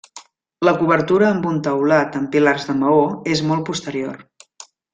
La 0.67 0.71
cobertura 0.79 1.27
amb 1.33 1.45
un 1.51 1.59
teulat 1.67 2.17
amb 2.21 2.31
pilars 2.37 2.65
de 2.71 2.77
maó 2.81 3.05
és 3.37 3.45
molt 3.53 3.65
posterior. 3.71 4.21